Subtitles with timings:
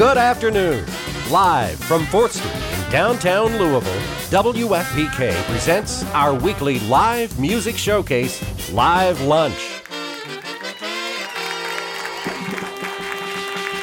[0.00, 0.86] Good afternoon.
[1.30, 8.40] Live from 4th Street in downtown Louisville, WFPK presents our weekly live music showcase,
[8.72, 9.82] Live Lunch.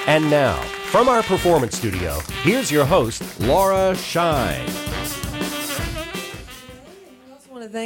[0.08, 0.60] And now,
[0.90, 4.87] from our performance studio, here's your host, Laura Shine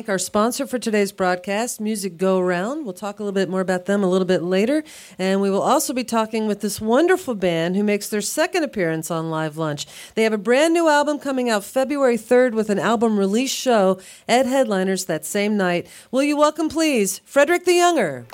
[0.01, 2.85] thank our sponsor for today's broadcast, Music Go Round.
[2.85, 4.83] We'll talk a little bit more about them a little bit later.
[5.19, 9.11] And we will also be talking with this wonderful band who makes their second appearance
[9.11, 9.85] on Live Lunch.
[10.15, 13.99] They have a brand new album coming out February 3rd with an album release show
[14.27, 15.85] at Headliners that same night.
[16.09, 18.25] Will you welcome, please, Frederick the Younger?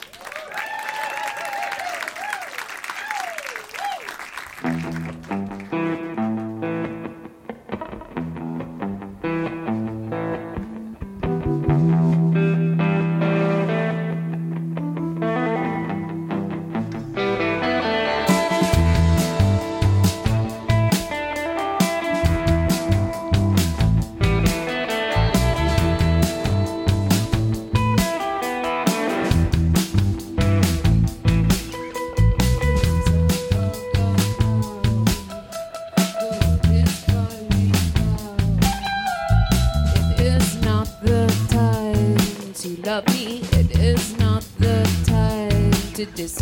[46.15, 46.41] This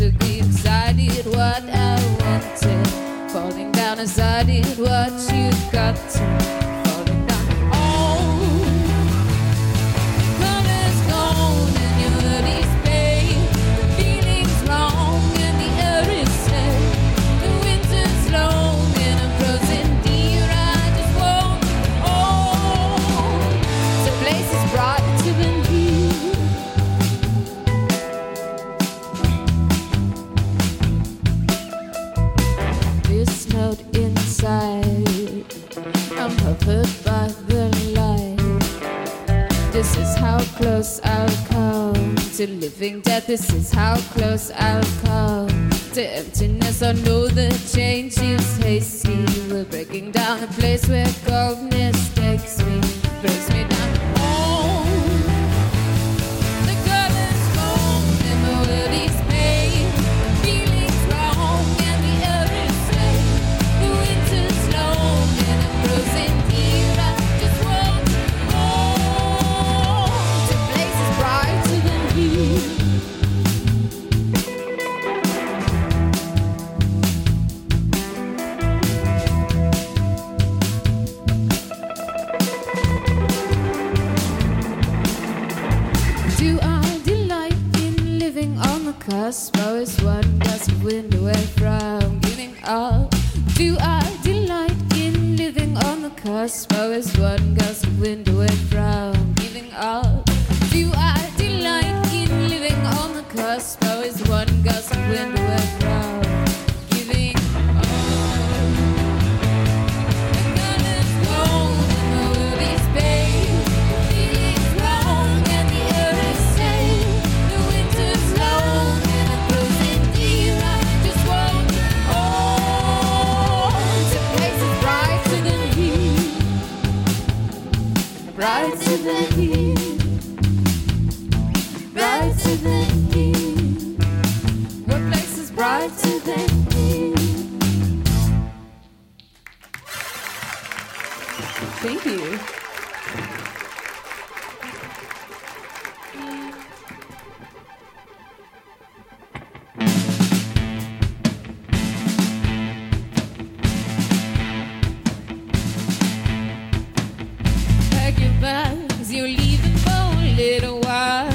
[159.06, 161.32] Cause you're leaving for a little while.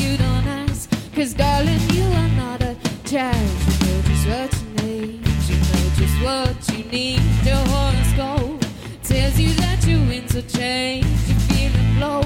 [0.00, 2.74] You don't ask, cause darling, you are not a
[3.04, 3.48] child.
[3.68, 7.20] You know just what you need, you know just what you need.
[7.44, 8.64] The horoscope
[9.04, 12.22] tells you that your winds will change, you feel the blow.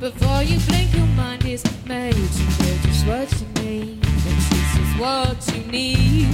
[0.00, 2.16] Before you blink, your mind is made.
[2.16, 6.26] You know just what you need, and this is what you need.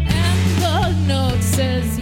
[0.00, 1.97] And the note says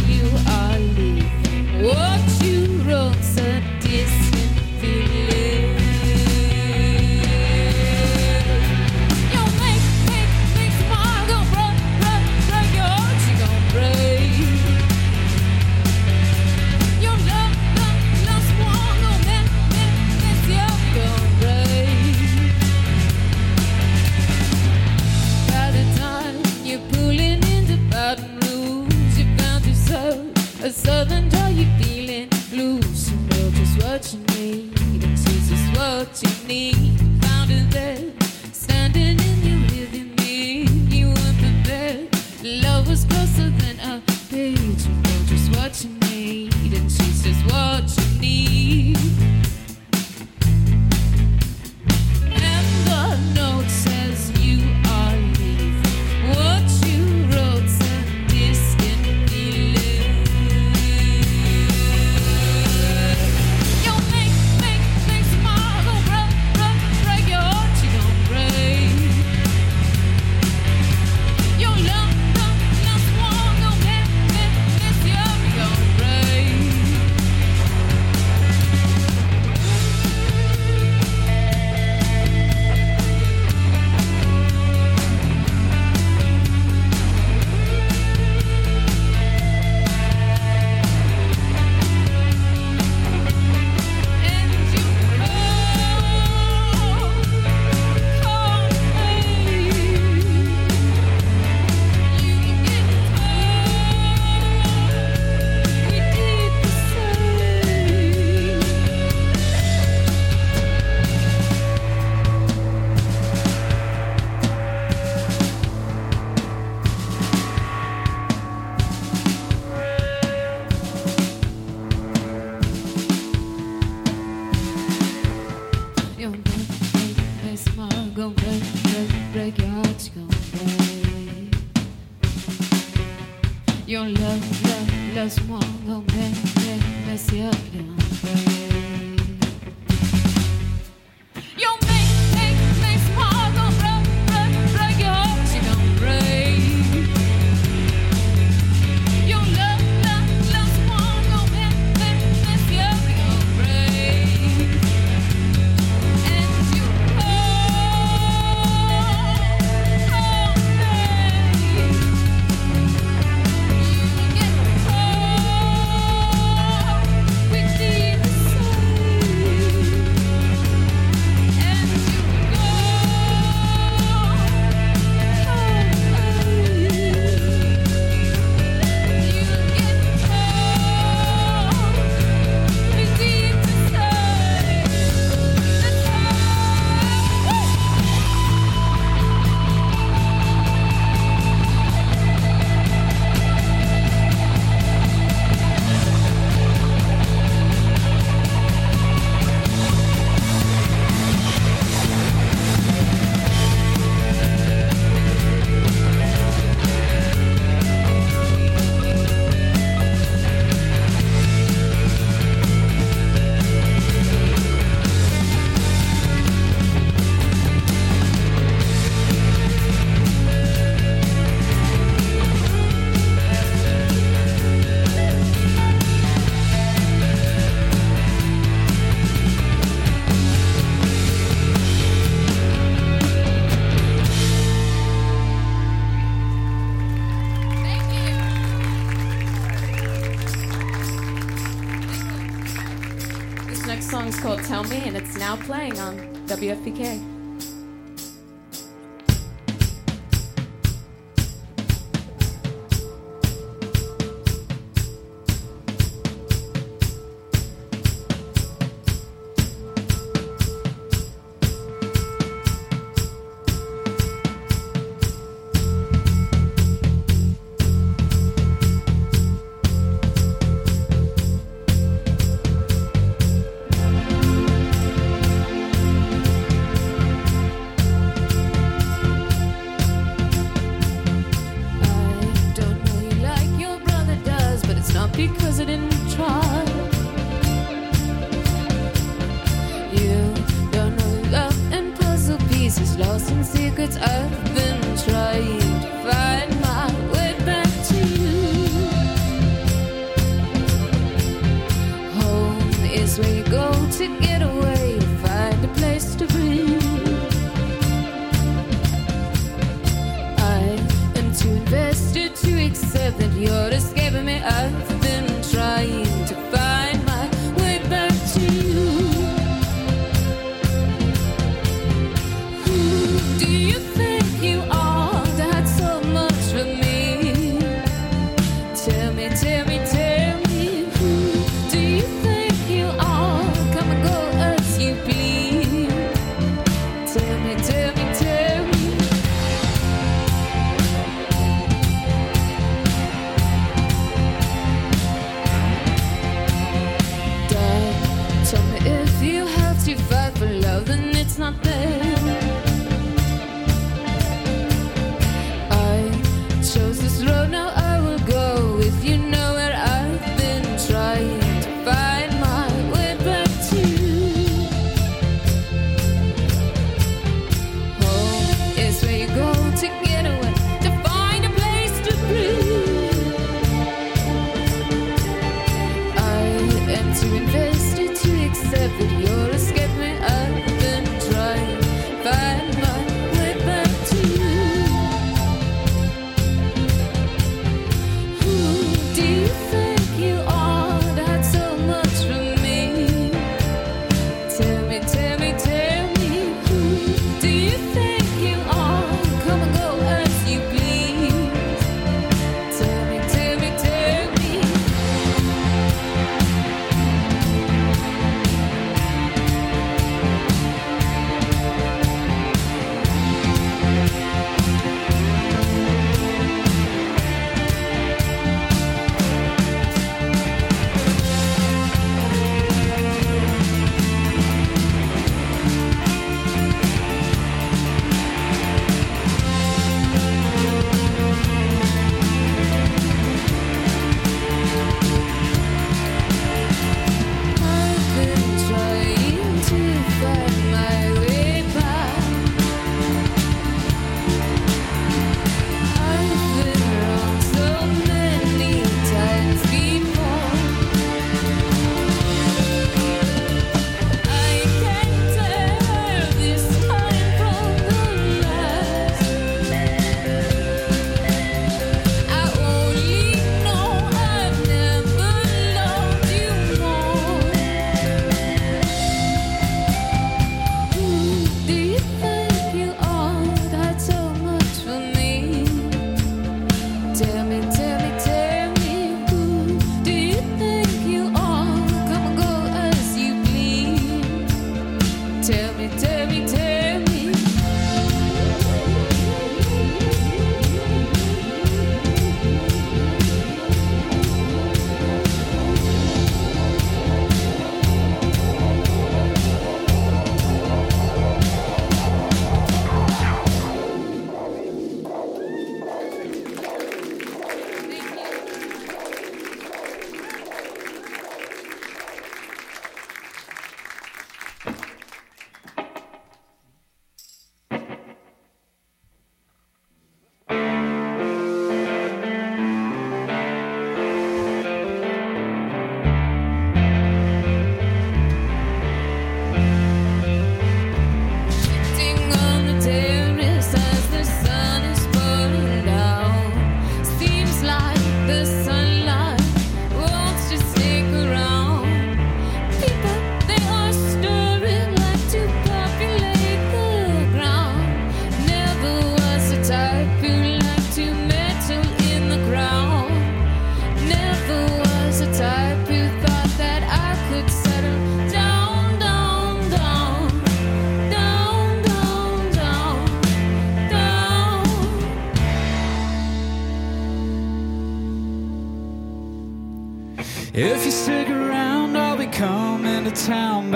[245.17, 247.36] and it's now playing on WFPK.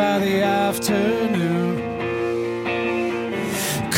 [0.00, 1.73] By the afternoon.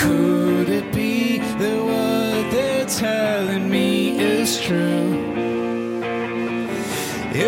[0.00, 5.10] Could it be that what they're telling me is true?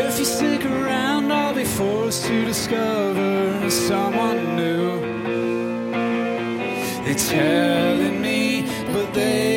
[0.03, 5.01] If you stick around, I'll be forced to discover someone new.
[7.05, 8.41] They're telling me,
[8.93, 9.54] but they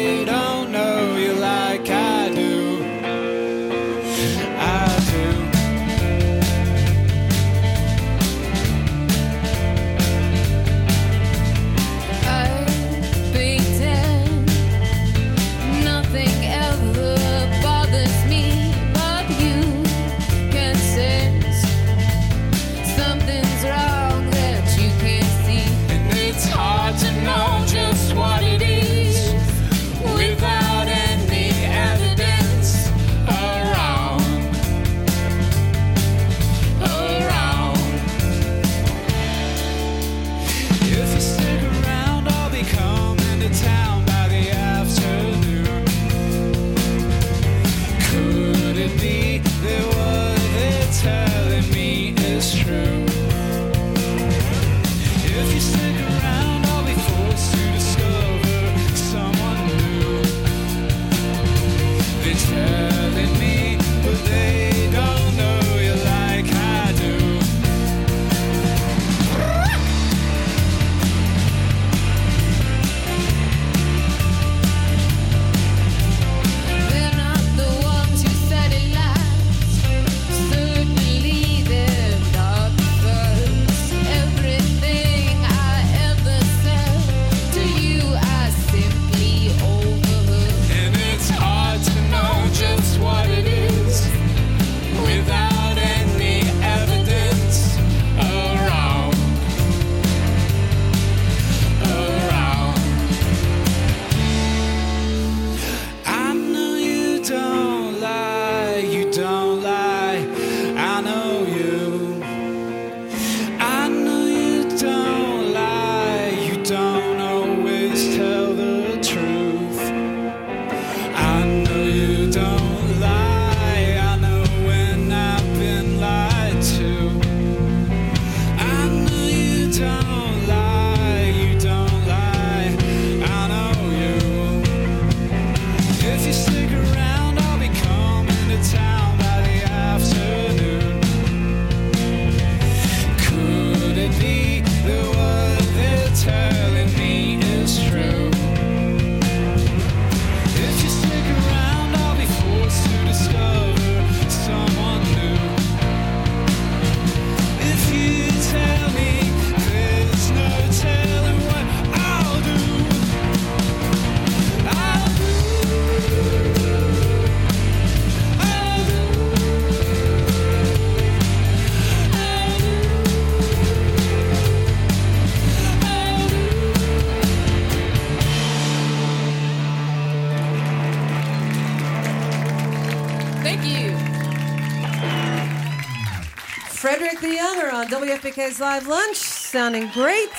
[188.35, 190.29] on Live Lunch, sounding great.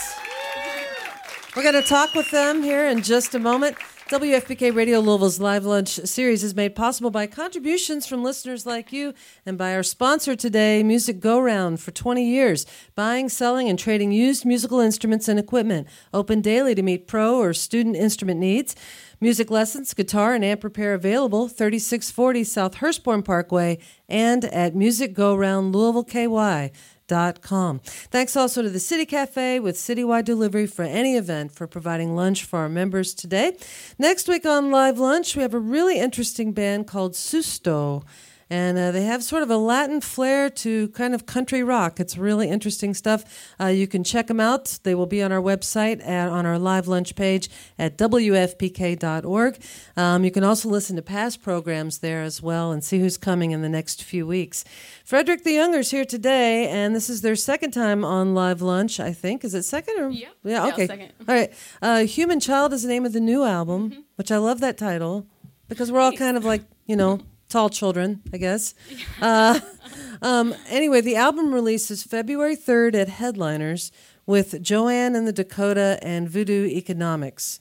[1.56, 3.78] We're going to talk with them here in just a moment.
[4.10, 9.14] WFPK Radio Louisville's Live Lunch series is made possible by contributions from listeners like you
[9.46, 14.12] and by our sponsor today, Music Go Round, for 20 years, buying, selling, and trading
[14.12, 15.88] used musical instruments and equipment.
[16.12, 18.76] Open daily to meet pro or student instrument needs.
[19.18, 25.34] Music lessons, guitar, and amp repair available 3640 South Hurstbourne Parkway and at Music Go
[25.34, 26.70] Round Louisville KY.
[27.08, 27.80] Com.
[28.10, 32.44] Thanks also to the City Cafe with citywide delivery for any event for providing lunch
[32.44, 33.56] for our members today.
[33.98, 38.04] Next week on Live Lunch, we have a really interesting band called Susto.
[38.50, 42.00] And uh, they have sort of a Latin flair to kind of country rock.
[42.00, 43.24] It's really interesting stuff.
[43.60, 44.78] Uh, you can check them out.
[44.84, 49.58] They will be on our website at, on our live lunch page at wfpk.org.
[49.96, 53.50] Um, you can also listen to past programs there as well and see who's coming
[53.50, 54.64] in the next few weeks.
[55.04, 59.00] Frederick the Younger's here today, and this is their second time on live lunch.
[59.00, 60.28] I think is it second or yeah?
[60.44, 61.12] Yeah, Okay, second.
[61.28, 61.52] all right.
[61.82, 64.00] Uh, Human Child is the name of the new album, Mm-hmm.
[64.16, 65.26] which I love that title
[65.68, 68.74] because we're all kind of like you know tall children, I guess.
[69.20, 69.60] Uh,
[70.22, 73.90] um, anyway, the album releases February third at Headliners
[74.26, 77.60] with Joanne and the Dakota and Voodoo Economics.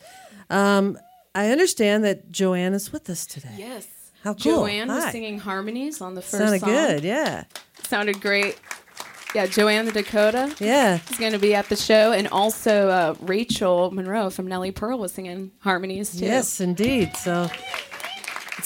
[0.50, 0.98] Um,
[1.34, 3.56] I understand that Joanne is with us today.
[3.58, 3.88] Yes.
[4.24, 4.66] How cool.
[4.66, 4.96] Joanne Hi.
[4.96, 6.70] was singing harmonies on the first Sounded song.
[6.70, 7.44] good, yeah,
[7.88, 8.60] Sounded great.
[9.36, 11.00] Yeah, Joanne the Dakota yeah.
[11.12, 14.98] is going to be at the show, and also uh, Rachel Monroe from Nellie Pearl
[14.98, 16.26] was singing harmonies too.
[16.26, 17.16] Yes, indeed.
[17.16, 17.50] So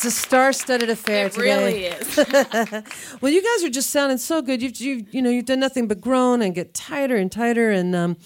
[0.03, 1.43] it's a star-studded affair it today.
[1.43, 2.17] really is.
[3.21, 4.61] Well, you guys are just sounding so good.
[4.61, 7.69] You've you you know you've done nothing but grown and get tighter and tighter.
[7.69, 8.17] And um,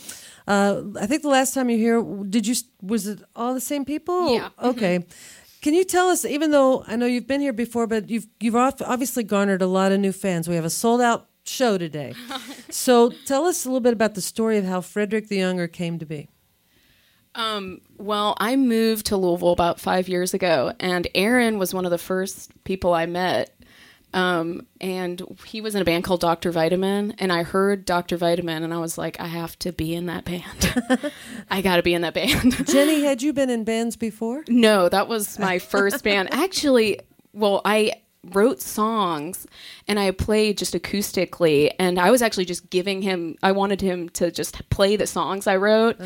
[0.48, 3.84] uh, I think the last time you here, did you was it all the same
[3.84, 4.34] people?
[4.34, 4.50] Yeah.
[4.50, 4.66] Mm-hmm.
[4.68, 5.06] Okay.
[5.62, 8.56] Can you tell us, even though I know you've been here before, but you've you've
[8.56, 10.48] obviously garnered a lot of new fans.
[10.48, 12.14] We have a sold out show today.
[12.70, 16.00] so tell us a little bit about the story of how Frederick the Younger came
[16.00, 16.30] to be.
[17.36, 21.92] Um, well, I moved to Louisville about five years ago, and Aaron was one of
[21.92, 23.52] the first people I met.
[24.14, 26.50] Um, and he was in a band called Dr.
[26.50, 28.16] Vitamin, and I heard Dr.
[28.16, 31.12] Vitamin, and I was like, I have to be in that band.
[31.52, 32.66] I got to be in that band.
[32.68, 34.46] Jenny, had you been in bands before?
[34.48, 36.34] no, that was my first band.
[36.34, 37.02] Actually,
[37.34, 37.92] well, I
[38.34, 39.46] wrote songs
[39.88, 44.10] and I played just acoustically and I was actually just giving him I wanted him
[44.10, 45.98] to just play the songs I wrote.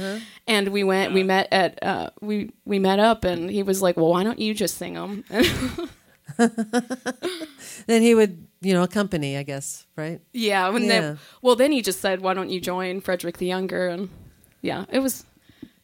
[0.47, 3.95] And we went we met at uh, we we met up and he was like
[3.97, 5.23] well why don't you just sing them
[7.88, 10.21] Then he would, you know, accompany, I guess, right?
[10.34, 10.88] yeah when Yeah.
[11.01, 13.88] then well then he just said why don't you join Frederick the Younger?
[13.88, 14.10] And
[14.62, 15.25] yeah it was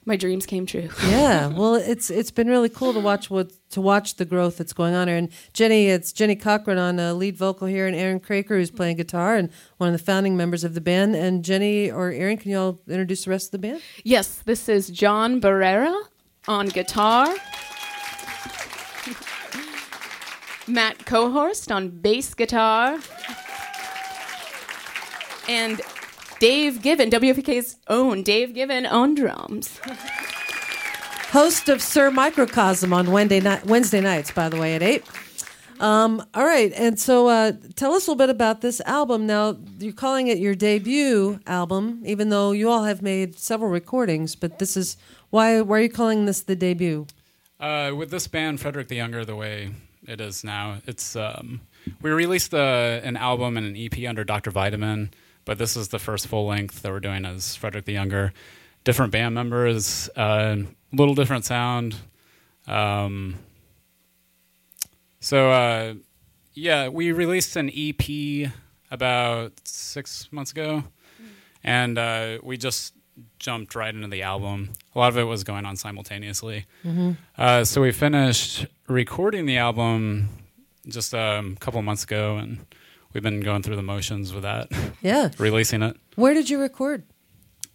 [0.06, 3.82] my dreams came true Yeah, well, it's it's been really cool to watch what to
[3.82, 5.18] watch the growth that's going on here.
[5.18, 8.98] And Jenny, it's Jenny Cochran on uh, lead vocal here, and Aaron Craker who's playing
[8.98, 11.16] guitar and one of the founding members of the band.
[11.16, 13.82] And Jenny or Aaron, can you all introduce the rest of the band?
[14.04, 15.96] Yes, this is John Barrera
[16.48, 17.36] on guitar.
[20.68, 23.00] Matt Cohorst on bass guitar.
[25.48, 25.80] And
[26.46, 29.80] Dave Given, WFPK's own Dave Given on drums.
[31.32, 35.04] Host of Sir Microcosm on Wednesday night, Wednesday nights, by the way, at eight.
[35.80, 39.26] Um, all right, and so uh, tell us a little bit about this album.
[39.26, 44.36] Now you're calling it your debut album, even though you all have made several recordings.
[44.36, 44.98] But this is
[45.32, 47.08] why why are you calling this the debut?
[47.60, 49.72] Uh, with this band, Frederick the Younger, the way
[50.08, 51.62] it is now, it's um,
[52.04, 54.52] we released uh, an album and an EP under Dr.
[54.52, 55.10] Vitamin,
[55.46, 58.34] but this is the first full length that we're doing as Frederick the Younger.
[58.84, 60.58] Different band members, a uh,
[60.92, 61.96] little different sound.
[62.68, 63.36] Um,
[65.20, 65.94] so uh,
[66.54, 68.52] yeah, we released an EP
[68.92, 70.84] about six months ago,
[71.64, 72.94] and uh, we just
[73.40, 74.70] jumped right into the album.
[74.94, 76.66] A lot of it was going on simultaneously.
[77.38, 80.30] Uh, so we finished recording the album
[80.88, 82.66] just um, a couple months ago, and
[83.16, 84.70] we've been going through the motions with that,
[85.02, 85.98] Yeah, releasing it.
[86.16, 87.04] where did you record?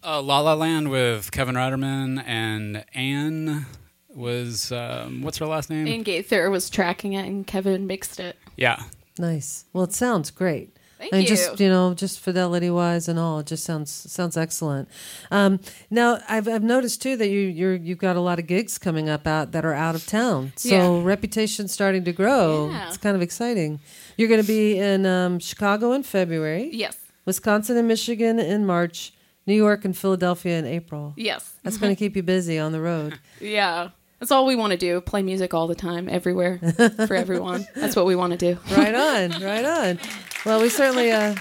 [0.03, 3.65] Uh, La La Land with Kevin Ratterman and Anne
[4.07, 5.87] was um, what's her last name?
[5.87, 8.37] Anne Gaither was tracking it and Kevin mixed it.
[8.55, 8.81] Yeah,
[9.19, 9.65] Nice.
[9.73, 10.77] Well, it sounds great.
[11.01, 11.27] Thank and you.
[11.27, 14.87] just you know, just fidelity wise and all, it just sounds sounds excellent.
[15.31, 15.59] Um,
[15.89, 19.09] now, I've I've noticed too that you you're you've got a lot of gigs coming
[19.09, 20.53] up out that are out of town.
[20.55, 21.01] So Yeah.
[21.03, 22.69] reputation's starting to grow.
[22.69, 22.87] Yeah.
[22.87, 23.79] It's kind of exciting.
[24.17, 26.97] You're going to be in um, Chicago in February, Yes.
[27.25, 29.13] Wisconsin and Michigan in March,
[29.47, 31.13] New York and Philadelphia in April.
[31.17, 31.53] Yes.
[31.63, 33.19] That's going to keep you busy on the road.
[33.41, 33.89] Yeah.
[34.21, 35.01] That's all we want to do.
[35.01, 36.59] Play music all the time, everywhere,
[37.07, 37.65] for everyone.
[37.73, 38.59] That's what we want to do.
[38.77, 39.99] right on, right on.
[40.45, 41.33] Well, we certainly uh,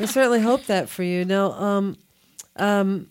[0.00, 1.26] we certainly hope that for you.
[1.26, 1.98] Now, um,
[2.56, 3.10] um,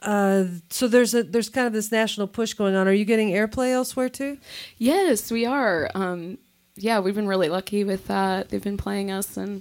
[0.00, 2.88] uh, so there's a there's kind of this national push going on.
[2.88, 4.38] Are you getting airplay elsewhere too?
[4.78, 5.90] Yes, we are.
[5.94, 6.38] Um,
[6.74, 8.48] yeah, we've been really lucky with that.
[8.48, 9.60] They've been playing us and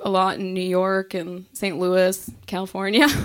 [0.00, 1.78] a lot in New York and St.
[1.78, 3.06] Louis, California.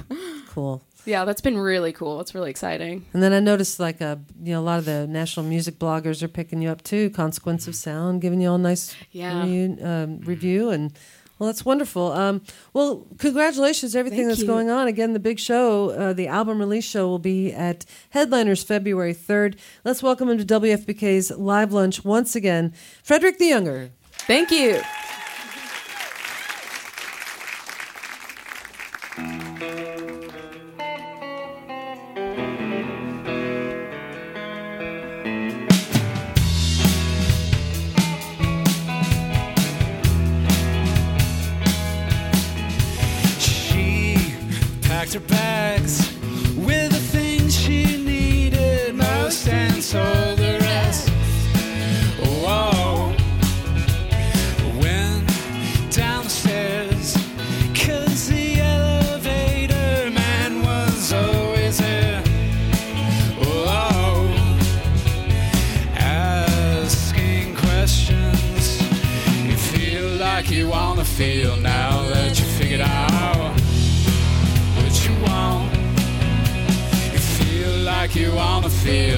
[0.53, 0.83] Cool.
[1.05, 2.19] Yeah, that's been really cool.
[2.21, 3.05] It's really exciting.
[3.13, 6.21] And then I noticed like uh, you know a lot of the national music bloggers
[6.23, 7.09] are picking you up too.
[7.11, 9.41] Consequence of Sound, giving you all a nice Yeah.
[9.43, 10.91] review, um, review and.
[11.39, 12.11] Well, that's wonderful.
[12.13, 12.41] Um,
[12.73, 14.47] well, congratulations, everything Thank that's you.
[14.47, 14.87] going on.
[14.87, 19.57] Again, the big show, uh, the album release show, will be at Headliners February 3rd.
[19.83, 22.71] Let's welcome him to WFPK's live lunch once again,
[23.03, 23.89] Frederick the Younger.
[24.27, 24.79] Thank you.
[78.83, 79.12] Feel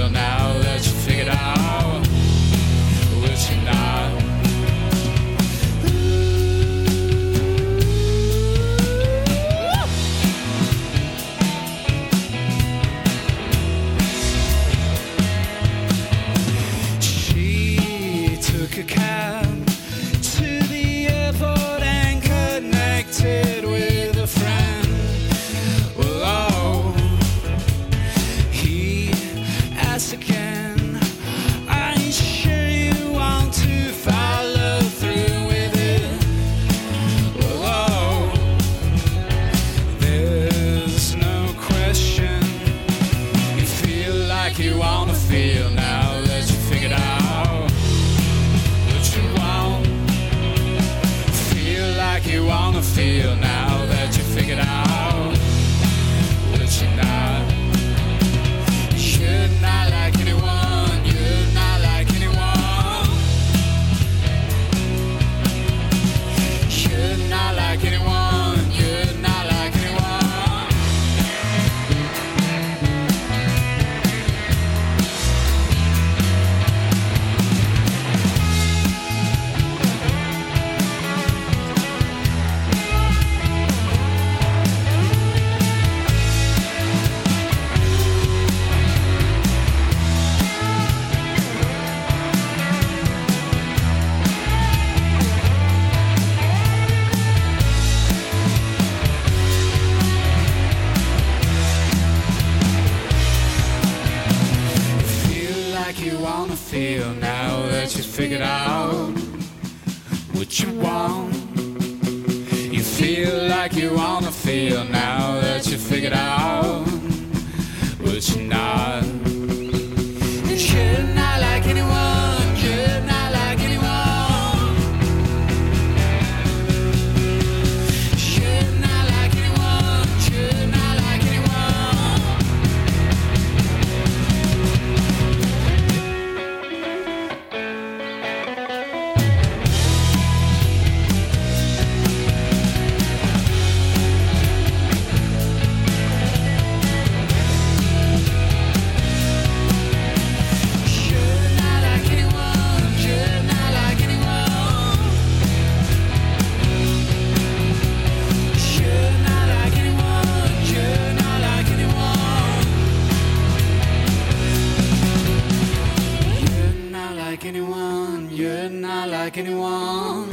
[168.96, 170.30] not like anyone.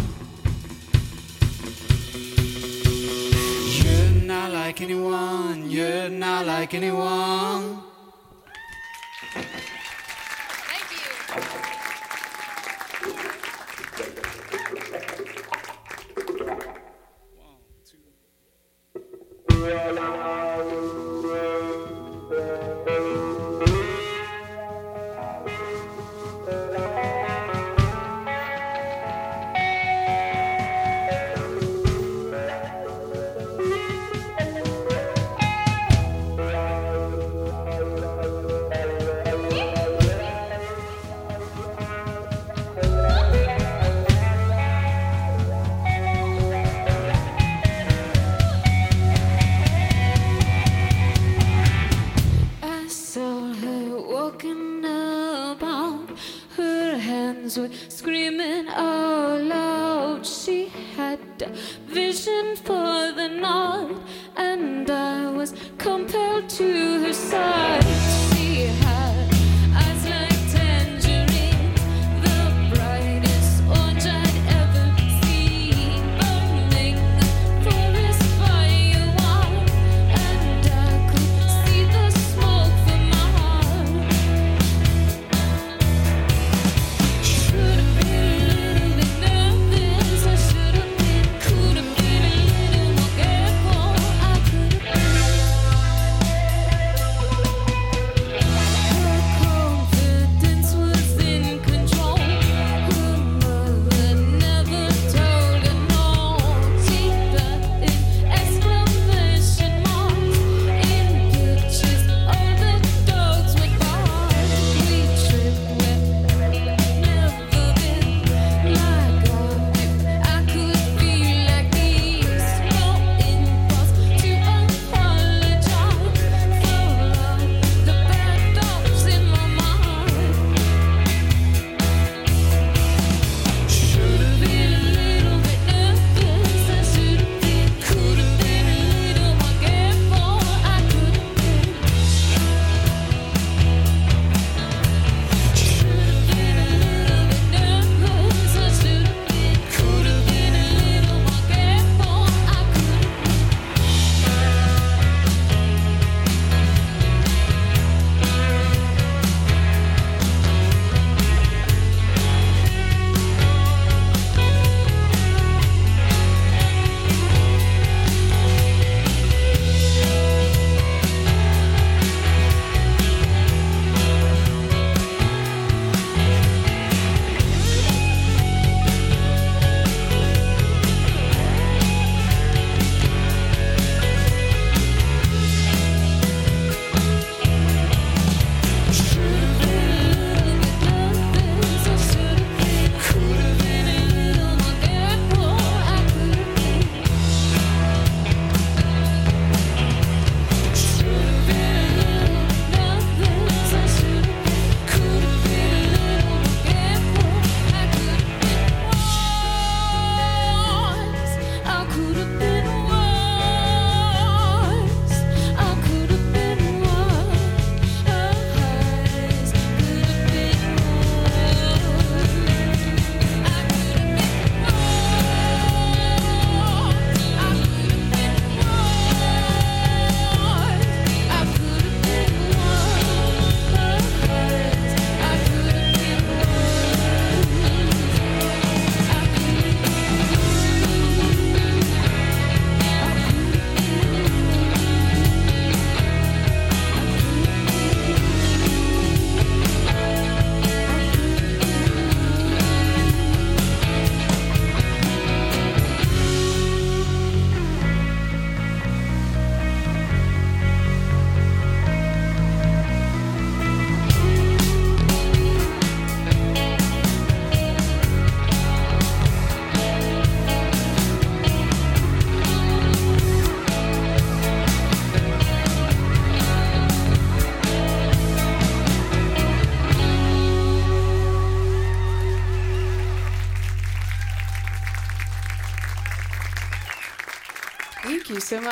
[3.79, 5.68] You're not like anyone.
[5.68, 7.91] You're not like anyone.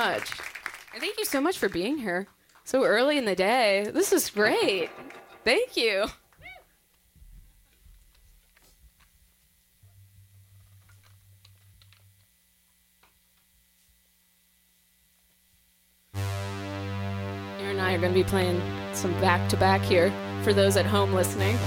[0.01, 0.33] much.
[0.95, 2.27] And thank you so much for being here
[2.65, 3.91] so early in the day.
[3.93, 4.89] This is great.
[5.45, 6.07] Thank you.
[16.15, 18.63] Aaron and I are going to be playing
[18.95, 20.11] some back to back here
[20.43, 21.59] for those at home listening.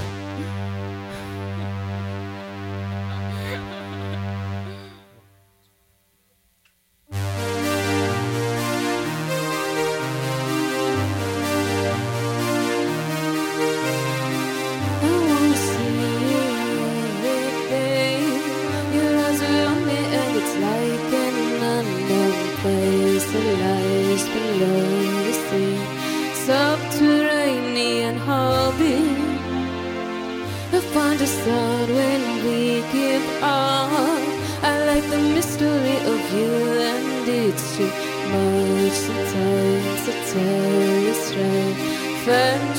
[35.43, 37.91] story of you and it's too
[38.31, 41.77] much to tell to tell you straight.
[42.25, 42.75] Find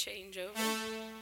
[0.00, 1.19] changeover.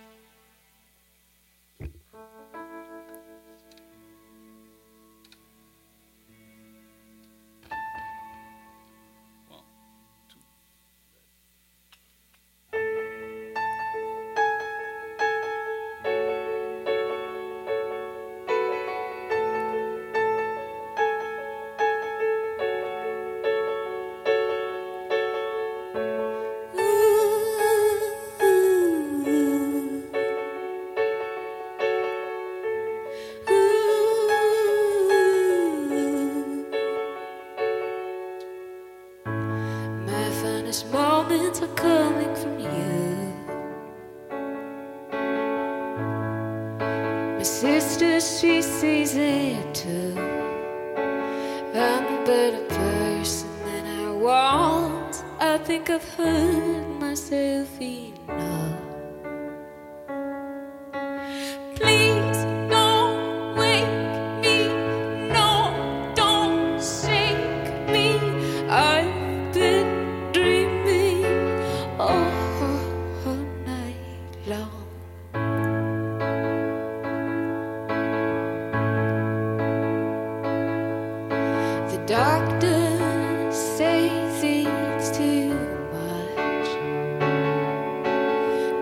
[82.09, 85.53] doctor says it's too
[85.93, 86.69] much.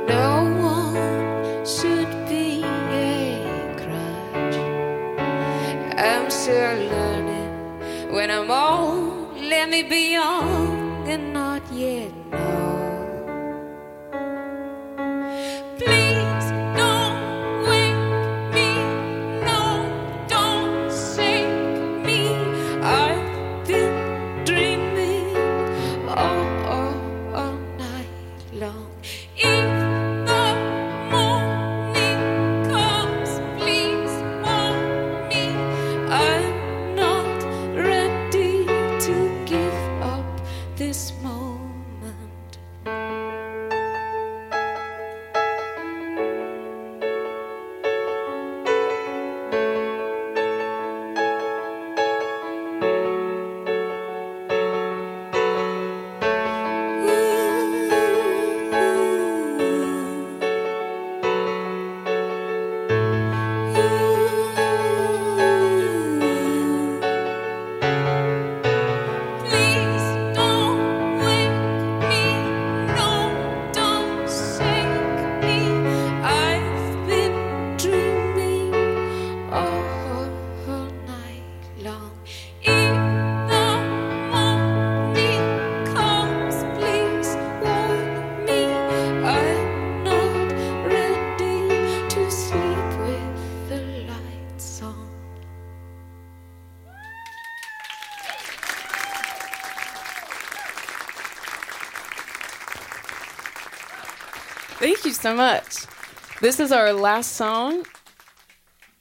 [0.08, 4.56] No one should be a crutch.
[5.98, 9.36] I'm still learning when I'm old.
[9.40, 10.55] Let me be on.
[105.26, 105.86] so much.
[106.40, 107.84] This is our last song.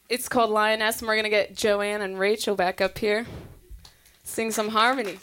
[0.09, 3.27] It's called Lioness, and we're going to get Joanne and Rachel back up here,
[4.23, 5.19] sing some harmony.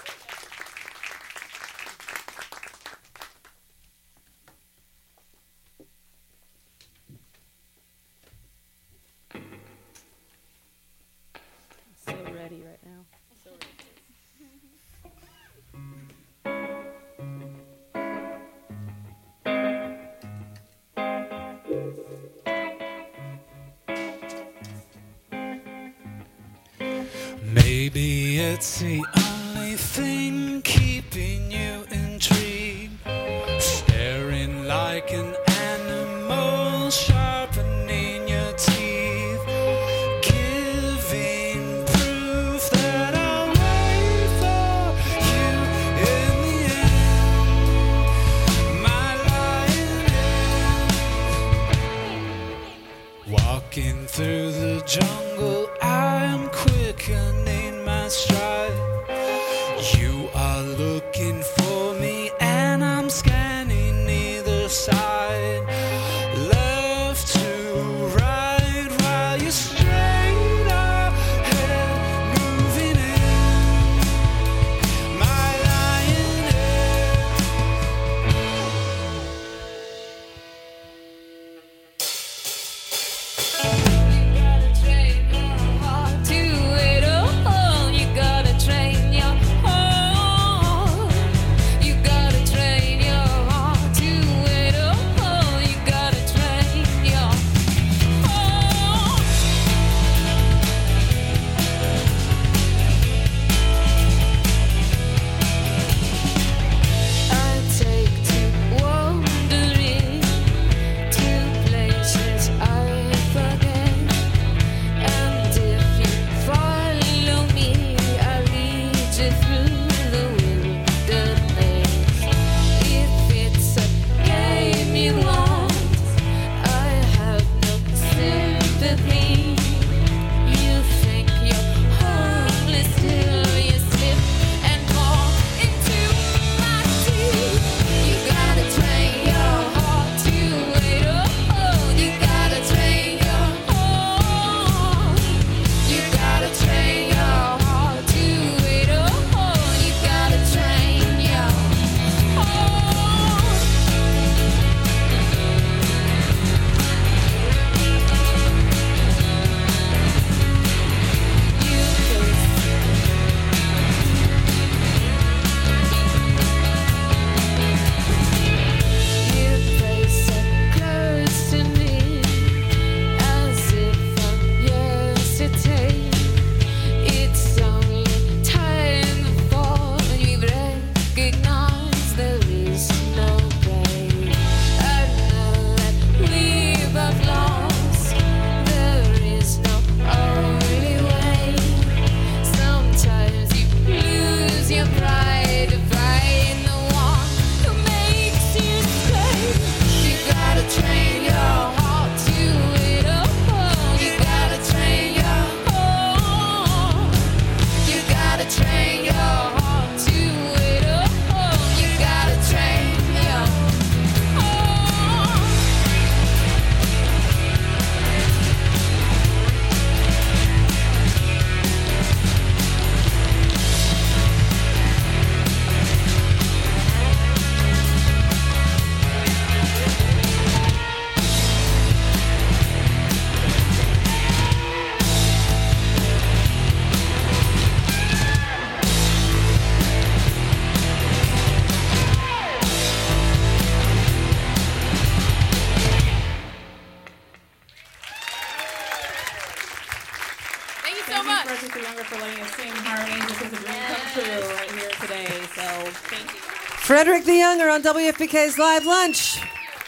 [256.92, 259.38] Frederick the Younger on WFPK's Live Lunch,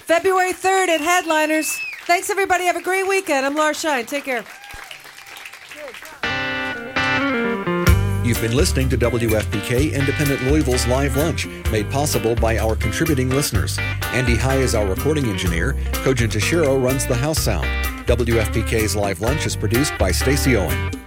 [0.07, 1.79] February 3rd at Headliners.
[2.07, 2.65] Thanks, everybody.
[2.65, 3.45] Have a great weekend.
[3.45, 4.07] I'm Laura Shine.
[4.07, 4.43] Take care.
[8.25, 13.77] You've been listening to WFPK Independent Louisville's Live Lunch, made possible by our contributing listeners.
[14.15, 15.75] Andy High is our recording engineer.
[16.07, 17.67] Kojin Tashiro runs the house sound.
[18.07, 21.04] WFPK's Live Lunch is produced by Stacy Owen.